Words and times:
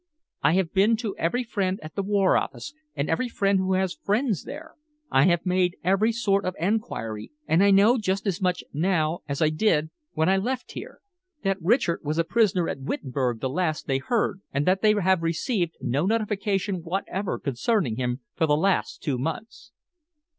I 0.41 0.53
have 0.53 0.73
been 0.73 0.95
to 0.95 1.15
every 1.17 1.43
friend 1.43 1.79
at 1.83 1.93
the 1.93 2.01
War 2.01 2.35
Office, 2.35 2.73
and 2.95 3.07
every 3.07 3.29
friend 3.29 3.59
who 3.59 3.73
has 3.73 3.93
friends 3.93 4.45
there. 4.45 4.73
I 5.11 5.25
have 5.25 5.45
made 5.45 5.77
every 5.83 6.11
sort 6.11 6.43
of 6.43 6.55
enquiry, 6.59 7.31
and 7.47 7.63
I 7.63 7.69
know 7.69 7.99
just 7.99 8.25
as 8.25 8.41
much 8.41 8.63
now 8.73 9.19
as 9.29 9.43
I 9.43 9.49
did 9.49 9.91
when 10.13 10.27
I 10.27 10.37
left 10.37 10.71
here 10.71 11.01
that 11.43 11.61
Richard 11.61 11.99
was 12.03 12.17
a 12.17 12.23
prisoner 12.23 12.67
at 12.67 12.79
Wittenberg 12.81 13.41
the 13.41 13.47
last 13.51 13.83
time 13.83 13.89
they 13.93 13.97
heard, 13.99 14.41
and 14.51 14.65
that 14.65 14.81
they 14.81 14.93
have 14.95 15.21
received 15.21 15.77
no 15.81 16.07
notification 16.07 16.81
whatever 16.81 17.37
concerning 17.37 17.97
him 17.97 18.21
for 18.35 18.47
the 18.47 18.57
last 18.57 19.03
two 19.03 19.19
months." 19.19 19.71